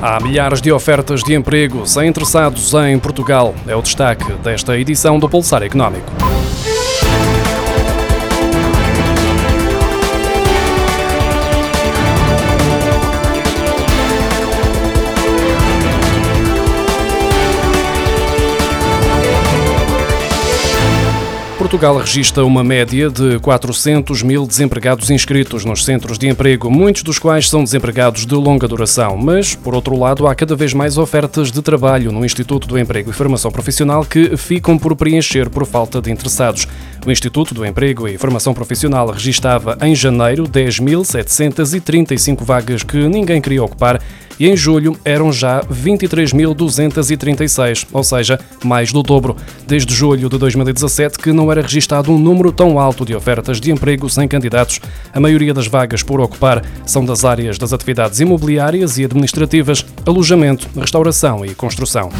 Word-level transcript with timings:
Há 0.00 0.20
milhares 0.20 0.62
de 0.62 0.70
ofertas 0.70 1.24
de 1.24 1.34
emprego 1.34 1.84
sem 1.84 2.08
interessados 2.08 2.72
em 2.72 2.96
Portugal. 3.00 3.52
É 3.66 3.74
o 3.74 3.82
destaque 3.82 4.32
desta 4.34 4.78
edição 4.78 5.18
do 5.18 5.28
Pulsar 5.28 5.64
Económico. 5.64 6.37
Portugal 21.68 21.98
registra 21.98 22.46
uma 22.46 22.64
média 22.64 23.10
de 23.10 23.38
400 23.40 24.22
mil 24.22 24.46
desempregados 24.46 25.10
inscritos 25.10 25.66
nos 25.66 25.84
centros 25.84 26.18
de 26.18 26.26
emprego, 26.26 26.70
muitos 26.70 27.02
dos 27.02 27.18
quais 27.18 27.46
são 27.46 27.62
desempregados 27.62 28.24
de 28.24 28.34
longa 28.34 28.66
duração. 28.66 29.18
Mas, 29.18 29.54
por 29.54 29.74
outro 29.74 29.94
lado, 29.94 30.26
há 30.26 30.34
cada 30.34 30.56
vez 30.56 30.72
mais 30.72 30.96
ofertas 30.96 31.52
de 31.52 31.60
trabalho 31.60 32.10
no 32.10 32.24
Instituto 32.24 32.66
do 32.66 32.78
Emprego 32.78 33.10
e 33.10 33.12
Formação 33.12 33.50
Profissional 33.50 34.02
que 34.02 34.34
ficam 34.34 34.78
por 34.78 34.96
preencher 34.96 35.50
por 35.50 35.66
falta 35.66 36.00
de 36.00 36.10
interessados. 36.10 36.66
O 37.06 37.10
Instituto 37.10 37.54
do 37.54 37.64
Emprego 37.64 38.06
e 38.08 38.18
Formação 38.18 38.52
Profissional 38.52 39.10
registava 39.10 39.78
em 39.82 39.94
janeiro 39.94 40.44
10.735 40.44 42.44
vagas 42.44 42.82
que 42.82 43.08
ninguém 43.08 43.40
queria 43.40 43.64
ocupar 43.64 43.98
e 44.38 44.48
em 44.48 44.56
julho 44.56 44.96
eram 45.04 45.32
já 45.32 45.60
23.236, 45.62 47.88
ou 47.92 48.04
seja, 48.04 48.38
mais 48.64 48.92
do 48.92 49.02
dobro. 49.02 49.36
Desde 49.66 49.92
julho 49.92 50.28
de 50.28 50.38
2017 50.38 51.18
que 51.18 51.32
não 51.32 51.50
era 51.50 51.62
registado 51.62 52.12
um 52.12 52.18
número 52.18 52.52
tão 52.52 52.78
alto 52.78 53.04
de 53.04 53.12
ofertas 53.14 53.60
de 53.60 53.72
emprego 53.72 54.08
sem 54.08 54.28
candidatos. 54.28 54.80
A 55.12 55.18
maioria 55.20 55.52
das 55.52 55.66
vagas 55.66 56.02
por 56.02 56.20
ocupar 56.20 56.64
são 56.86 57.04
das 57.04 57.24
áreas 57.24 57.58
das 57.58 57.72
atividades 57.72 58.20
imobiliárias 58.20 58.96
e 58.98 59.04
administrativas, 59.04 59.84
alojamento, 60.06 60.68
restauração 60.78 61.44
e 61.44 61.52
construção. 61.54 62.10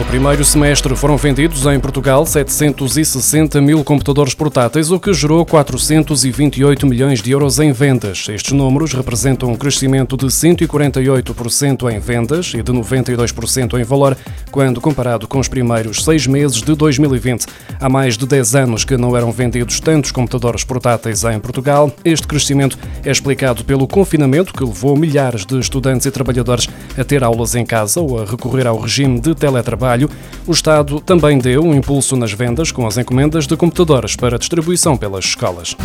No 0.00 0.06
primeiro 0.06 0.42
semestre 0.46 0.96
foram 0.96 1.14
vendidos 1.18 1.66
em 1.66 1.78
Portugal 1.78 2.24
760 2.24 3.60
mil 3.60 3.84
computadores 3.84 4.32
portáteis, 4.32 4.90
o 4.90 4.98
que 4.98 5.12
gerou 5.12 5.44
428 5.44 6.86
milhões 6.86 7.20
de 7.20 7.30
euros 7.30 7.58
em 7.58 7.70
vendas. 7.70 8.26
Estes 8.30 8.52
números 8.52 8.94
representam 8.94 9.50
um 9.50 9.54
crescimento 9.54 10.16
de 10.16 10.24
148% 10.24 11.92
em 11.92 11.98
vendas 11.98 12.54
e 12.54 12.62
de 12.62 12.72
92% 12.72 13.78
em 13.78 13.84
valor, 13.84 14.16
quando 14.50 14.80
comparado 14.80 15.28
com 15.28 15.38
os 15.38 15.48
primeiros 15.48 16.02
seis 16.02 16.26
meses 16.26 16.62
de 16.62 16.74
2020. 16.74 17.44
Há 17.78 17.88
mais 17.90 18.16
de 18.16 18.26
10 18.26 18.54
anos 18.54 18.84
que 18.84 18.96
não 18.96 19.14
eram 19.14 19.30
vendidos 19.30 19.80
tantos 19.80 20.10
computadores 20.10 20.64
portáteis 20.64 21.24
em 21.24 21.38
Portugal. 21.38 21.92
Este 22.02 22.26
crescimento 22.26 22.78
é 23.04 23.10
explicado 23.10 23.66
pelo 23.66 23.86
confinamento 23.86 24.54
que 24.54 24.64
levou 24.64 24.96
milhares 24.96 25.44
de 25.44 25.58
estudantes 25.58 26.06
e 26.06 26.10
trabalhadores 26.10 26.66
a 26.96 27.04
ter 27.04 27.22
aulas 27.22 27.54
em 27.54 27.66
casa 27.66 28.00
ou 28.00 28.18
a 28.18 28.24
recorrer 28.24 28.66
ao 28.66 28.78
regime 28.78 29.20
de 29.20 29.34
teletrabalho 29.34 29.89
trabalho, 29.90 30.10
o 30.46 30.52
Estado 30.52 31.00
também 31.00 31.38
deu 31.38 31.62
um 31.64 31.74
impulso 31.74 32.16
nas 32.16 32.32
vendas 32.32 32.70
com 32.70 32.86
as 32.86 32.96
encomendas 32.96 33.46
de 33.46 33.56
computadores 33.56 34.14
para 34.14 34.38
distribuição 34.38 34.96
pelas 34.96 35.24
escolas. 35.24 35.76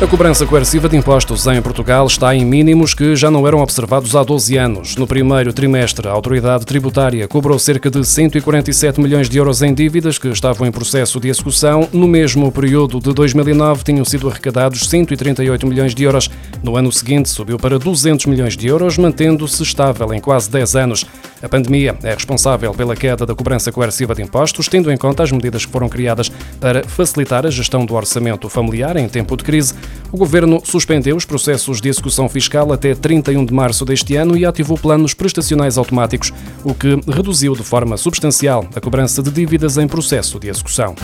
A 0.00 0.06
cobrança 0.06 0.46
coerciva 0.46 0.88
de 0.88 0.96
impostos 0.96 1.44
em 1.48 1.60
Portugal 1.60 2.06
está 2.06 2.32
em 2.32 2.44
mínimos 2.44 2.94
que 2.94 3.16
já 3.16 3.32
não 3.32 3.44
eram 3.48 3.58
observados 3.58 4.14
há 4.14 4.22
12 4.22 4.56
anos. 4.56 4.94
No 4.94 5.08
primeiro 5.08 5.52
trimestre, 5.52 6.06
a 6.06 6.12
autoridade 6.12 6.64
tributária 6.64 7.26
cobrou 7.26 7.58
cerca 7.58 7.90
de 7.90 8.04
147 8.04 9.00
milhões 9.00 9.28
de 9.28 9.38
euros 9.38 9.60
em 9.60 9.74
dívidas 9.74 10.16
que 10.16 10.28
estavam 10.28 10.68
em 10.68 10.70
processo 10.70 11.18
de 11.18 11.28
execução. 11.28 11.88
No 11.92 12.06
mesmo 12.06 12.52
período 12.52 13.00
de 13.00 13.12
2009, 13.12 13.82
tinham 13.82 14.04
sido 14.04 14.30
arrecadados 14.30 14.88
138 14.88 15.66
milhões 15.66 15.96
de 15.96 16.04
euros. 16.04 16.30
No 16.62 16.76
ano 16.76 16.92
seguinte, 16.92 17.28
subiu 17.28 17.58
para 17.58 17.76
200 17.76 18.26
milhões 18.26 18.56
de 18.56 18.68
euros, 18.68 18.96
mantendo-se 18.98 19.64
estável 19.64 20.14
em 20.14 20.20
quase 20.20 20.48
10 20.48 20.76
anos. 20.76 21.06
A 21.42 21.48
pandemia 21.48 21.96
é 22.04 22.14
responsável 22.14 22.72
pela 22.72 22.94
queda 22.94 23.26
da 23.26 23.34
cobrança 23.34 23.72
coerciva 23.72 24.14
de 24.14 24.22
impostos, 24.22 24.68
tendo 24.68 24.92
em 24.92 24.96
conta 24.96 25.24
as 25.24 25.32
medidas 25.32 25.66
que 25.66 25.72
foram 25.72 25.88
criadas 25.88 26.30
para 26.60 26.84
facilitar 26.84 27.44
a 27.44 27.50
gestão 27.50 27.84
do 27.84 27.94
orçamento 27.94 28.48
familiar 28.48 28.96
em 28.96 29.08
tempo 29.08 29.36
de 29.36 29.42
crise. 29.42 29.74
O 30.10 30.16
governo 30.16 30.60
suspendeu 30.64 31.16
os 31.16 31.24
processos 31.24 31.80
de 31.80 31.88
execução 31.88 32.28
fiscal 32.28 32.72
até 32.72 32.94
31 32.94 33.44
de 33.44 33.52
março 33.52 33.84
deste 33.84 34.16
ano 34.16 34.36
e 34.36 34.46
ativou 34.46 34.78
planos 34.78 35.12
prestacionais 35.12 35.76
automáticos, 35.76 36.32
o 36.64 36.72
que 36.72 36.98
reduziu 37.06 37.54
de 37.54 37.62
forma 37.62 37.96
substancial 37.96 38.66
a 38.74 38.80
cobrança 38.80 39.22
de 39.22 39.30
dívidas 39.30 39.76
em 39.76 39.86
processo 39.86 40.38
de 40.38 40.48
execução. 40.48 40.94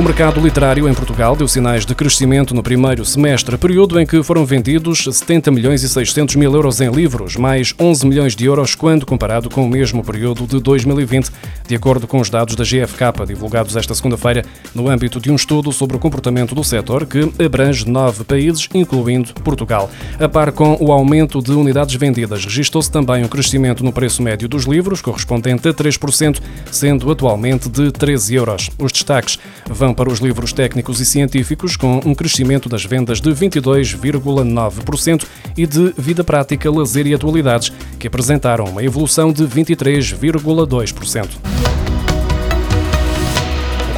O 0.00 0.02
mercado 0.02 0.40
literário 0.40 0.88
em 0.88 0.94
Portugal 0.94 1.36
deu 1.36 1.46
sinais 1.46 1.84
de 1.84 1.94
crescimento 1.94 2.54
no 2.54 2.62
primeiro 2.62 3.04
semestre, 3.04 3.58
período 3.58 4.00
em 4.00 4.06
que 4.06 4.22
foram 4.22 4.46
vendidos 4.46 5.04
70 5.04 5.50
milhões 5.50 5.82
e 5.82 5.90
600 5.90 6.36
mil 6.36 6.54
euros 6.54 6.80
em 6.80 6.90
livros, 6.90 7.36
mais 7.36 7.74
11 7.78 8.06
milhões 8.06 8.34
de 8.34 8.46
euros 8.46 8.74
quando 8.74 9.04
comparado 9.04 9.50
com 9.50 9.62
o 9.62 9.68
mesmo 9.68 10.02
período 10.02 10.46
de 10.46 10.58
2020, 10.58 11.30
de 11.68 11.74
acordo 11.74 12.06
com 12.06 12.18
os 12.18 12.30
dados 12.30 12.56
da 12.56 12.64
GFK 12.64 13.26
divulgados 13.26 13.76
esta 13.76 13.94
segunda-feira 13.94 14.42
no 14.74 14.88
âmbito 14.88 15.20
de 15.20 15.30
um 15.30 15.36
estudo 15.36 15.70
sobre 15.70 15.98
o 15.98 16.00
comportamento 16.00 16.54
do 16.54 16.64
setor 16.64 17.04
que 17.04 17.30
abrange 17.38 17.86
nove 17.86 18.24
países, 18.24 18.70
incluindo 18.72 19.34
Portugal. 19.44 19.90
A 20.18 20.26
par 20.26 20.50
com 20.50 20.78
o 20.80 20.92
aumento 20.92 21.42
de 21.42 21.52
unidades 21.52 21.96
vendidas, 21.96 22.42
registrou-se 22.42 22.90
também 22.90 23.22
um 23.22 23.28
crescimento 23.28 23.84
no 23.84 23.92
preço 23.92 24.22
médio 24.22 24.48
dos 24.48 24.64
livros, 24.64 25.02
correspondente 25.02 25.68
a 25.68 25.74
3%, 25.74 26.40
sendo 26.72 27.12
atualmente 27.12 27.68
de 27.68 27.92
13 27.92 28.34
euros. 28.34 28.70
Os 28.78 28.92
destaques 28.92 29.38
vão 29.68 29.89
para 29.94 30.10
os 30.10 30.18
livros 30.18 30.52
técnicos 30.52 31.00
e 31.00 31.06
científicos, 31.06 31.76
com 31.76 32.00
um 32.04 32.14
crescimento 32.14 32.68
das 32.68 32.84
vendas 32.84 33.20
de 33.20 33.30
22,9% 33.30 35.24
e 35.56 35.66
de 35.66 35.94
vida 35.96 36.22
prática, 36.22 36.70
lazer 36.70 37.06
e 37.06 37.14
atualidades, 37.14 37.72
que 37.98 38.06
apresentaram 38.06 38.66
uma 38.66 38.82
evolução 38.82 39.32
de 39.32 39.44
23,2%. 39.44 41.79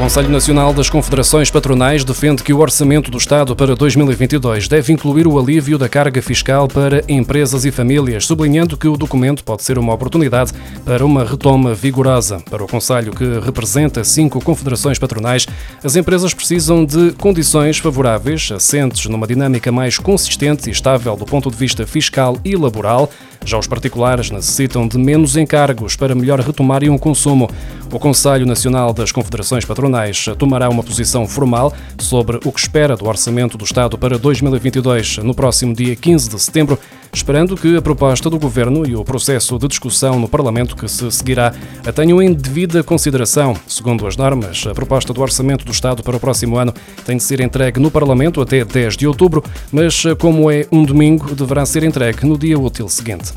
Conselho 0.02 0.30
Nacional 0.30 0.74
das 0.74 0.90
Confederações 0.90 1.48
Patronais 1.48 2.02
defende 2.02 2.42
que 2.42 2.52
o 2.52 2.58
orçamento 2.58 3.08
do 3.08 3.16
Estado 3.16 3.54
para 3.54 3.76
2022 3.76 4.66
deve 4.66 4.92
incluir 4.92 5.28
o 5.28 5.38
alívio 5.38 5.78
da 5.78 5.88
carga 5.88 6.20
fiscal 6.20 6.66
para 6.66 7.04
empresas 7.08 7.64
e 7.64 7.70
famílias, 7.70 8.26
sublinhando 8.26 8.76
que 8.76 8.88
o 8.88 8.96
documento 8.96 9.44
pode 9.44 9.62
ser 9.62 9.78
uma 9.78 9.94
oportunidade 9.94 10.52
para 10.84 11.06
uma 11.06 11.24
retoma 11.24 11.72
vigorosa. 11.72 12.42
Para 12.50 12.64
o 12.64 12.66
Conselho, 12.66 13.12
que 13.12 13.38
representa 13.38 14.02
cinco 14.02 14.42
confederações 14.42 14.98
patronais, 14.98 15.46
as 15.84 15.94
empresas 15.94 16.34
precisam 16.34 16.84
de 16.84 17.12
condições 17.12 17.78
favoráveis, 17.78 18.50
assentes 18.50 19.06
numa 19.06 19.26
dinâmica 19.26 19.70
mais 19.70 19.98
consistente 19.98 20.68
e 20.68 20.72
estável 20.72 21.14
do 21.14 21.24
ponto 21.24 21.48
de 21.48 21.56
vista 21.56 21.86
fiscal 21.86 22.36
e 22.44 22.56
laboral. 22.56 23.08
Já 23.44 23.58
os 23.58 23.66
particulares 23.66 24.30
necessitam 24.30 24.86
de 24.86 24.96
menos 24.98 25.36
encargos 25.36 25.96
para 25.96 26.14
melhor 26.14 26.40
retomarem 26.40 26.90
o 26.90 26.98
consumo. 26.98 27.50
O 27.92 27.98
Conselho 27.98 28.46
Nacional 28.46 28.92
das 28.92 29.12
Confederações 29.12 29.64
Patronais 29.64 30.26
tomará 30.38 30.68
uma 30.68 30.82
posição 30.82 31.26
formal 31.26 31.72
sobre 31.98 32.38
o 32.44 32.52
que 32.52 32.60
espera 32.60 32.96
do 32.96 33.06
orçamento 33.06 33.58
do 33.58 33.64
Estado 33.64 33.98
para 33.98 34.18
2022 34.18 35.18
no 35.18 35.34
próximo 35.34 35.74
dia 35.74 35.94
15 35.94 36.30
de 36.30 36.40
setembro, 36.40 36.78
esperando 37.14 37.56
que 37.56 37.76
a 37.76 37.82
proposta 37.82 38.30
do 38.30 38.38
Governo 38.38 38.86
e 38.86 38.96
o 38.96 39.04
processo 39.04 39.58
de 39.58 39.68
discussão 39.68 40.18
no 40.18 40.28
Parlamento 40.28 40.74
que 40.74 40.88
se 40.88 41.10
seguirá 41.10 41.52
a 41.86 41.92
tenham 41.92 42.22
em 42.22 42.32
devida 42.32 42.82
consideração. 42.82 43.54
Segundo 43.66 44.06
as 44.06 44.16
normas, 44.16 44.66
a 44.66 44.74
proposta 44.74 45.12
do 45.12 45.20
orçamento 45.20 45.64
do 45.64 45.72
Estado 45.72 46.02
para 46.02 46.16
o 46.16 46.20
próximo 46.20 46.56
ano 46.56 46.74
tem 47.04 47.16
de 47.16 47.22
ser 47.22 47.40
entregue 47.40 47.78
no 47.78 47.90
Parlamento 47.90 48.40
até 48.40 48.64
10 48.64 48.96
de 48.96 49.06
outubro, 49.06 49.44
mas 49.70 50.02
como 50.18 50.50
é 50.50 50.66
um 50.72 50.84
domingo, 50.84 51.34
deverá 51.34 51.66
ser 51.66 51.84
entregue 51.84 52.26
no 52.26 52.38
dia 52.38 52.58
útil 52.58 52.88
seguinte. 52.88 53.32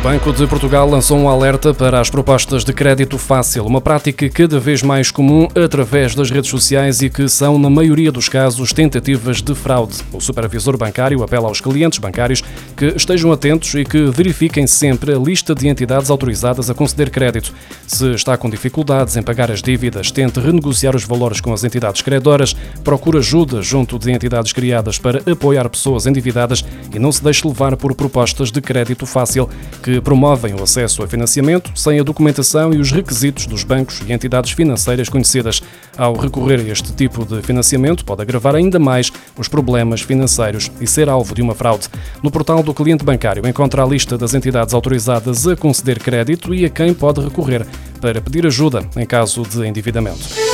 Banco 0.00 0.32
de 0.32 0.46
Portugal 0.46 0.88
lançou 0.88 1.18
um 1.18 1.28
alerta 1.28 1.72
para 1.72 2.00
as 2.00 2.10
propostas 2.10 2.64
de 2.64 2.72
crédito 2.72 3.18
fácil, 3.18 3.64
uma 3.64 3.80
prática 3.80 4.28
cada 4.28 4.60
vez 4.60 4.82
mais 4.82 5.10
comum 5.10 5.48
através 5.54 6.14
das 6.14 6.30
redes 6.30 6.50
sociais 6.50 7.02
e 7.02 7.08
que 7.08 7.28
são, 7.28 7.58
na 7.58 7.70
maioria 7.70 8.12
dos 8.12 8.28
casos, 8.28 8.72
tentativas 8.72 9.40
de 9.40 9.54
fraude. 9.54 9.96
O 10.12 10.20
supervisor 10.20 10.76
bancário 10.76 11.22
apela 11.22 11.48
aos 11.48 11.60
clientes 11.60 11.98
bancários 11.98 12.42
que 12.76 12.86
estejam 12.86 13.32
atentos 13.32 13.74
e 13.74 13.84
que 13.84 14.06
verifiquem 14.10 14.66
sempre 14.66 15.12
a 15.12 15.18
lista 15.18 15.54
de 15.54 15.66
entidades 15.66 16.10
autorizadas 16.10 16.68
a 16.68 16.74
conceder 16.74 17.10
crédito. 17.10 17.52
Se 17.86 18.12
está 18.12 18.36
com 18.36 18.50
dificuldades 18.50 19.16
em 19.16 19.22
pagar 19.22 19.50
as 19.50 19.62
dívidas, 19.62 20.10
tente 20.10 20.38
renegociar 20.38 20.94
os 20.94 21.04
valores 21.04 21.40
com 21.40 21.52
as 21.52 21.64
entidades 21.64 22.02
credoras, 22.02 22.54
procure 22.84 23.18
ajuda 23.18 23.62
junto 23.62 23.98
de 23.98 24.12
entidades 24.12 24.52
criadas 24.52 24.98
para 24.98 25.22
apoiar 25.30 25.68
pessoas 25.68 26.06
endividadas 26.06 26.64
e 26.94 26.98
não 26.98 27.10
se 27.10 27.24
deixe 27.24 27.46
levar 27.46 27.76
por 27.76 27.94
propostas 27.94 28.50
de 28.50 28.60
crédito 28.60 29.06
fácil 29.06 29.48
que 29.86 30.00
promovem 30.00 30.52
o 30.52 30.64
acesso 30.64 31.04
a 31.04 31.06
financiamento 31.06 31.70
sem 31.76 32.00
a 32.00 32.02
documentação 32.02 32.74
e 32.74 32.78
os 32.78 32.90
requisitos 32.90 33.46
dos 33.46 33.62
bancos 33.62 34.02
e 34.04 34.12
entidades 34.12 34.50
financeiras 34.50 35.08
conhecidas. 35.08 35.62
Ao 35.96 36.12
recorrer 36.16 36.58
a 36.58 36.72
este 36.72 36.92
tipo 36.92 37.24
de 37.24 37.40
financiamento, 37.40 38.04
pode 38.04 38.20
agravar 38.20 38.56
ainda 38.56 38.80
mais 38.80 39.12
os 39.38 39.46
problemas 39.46 40.00
financeiros 40.00 40.72
e 40.80 40.88
ser 40.88 41.08
alvo 41.08 41.36
de 41.36 41.40
uma 41.40 41.54
fraude. 41.54 41.86
No 42.20 42.32
portal 42.32 42.64
do 42.64 42.74
cliente 42.74 43.04
bancário 43.04 43.46
encontra 43.46 43.84
a 43.84 43.86
lista 43.86 44.18
das 44.18 44.34
entidades 44.34 44.74
autorizadas 44.74 45.46
a 45.46 45.54
conceder 45.54 46.00
crédito 46.00 46.52
e 46.52 46.64
a 46.64 46.68
quem 46.68 46.92
pode 46.92 47.20
recorrer 47.20 47.64
para 48.00 48.20
pedir 48.20 48.44
ajuda 48.44 48.84
em 48.96 49.06
caso 49.06 49.44
de 49.44 49.64
endividamento. 49.68 50.45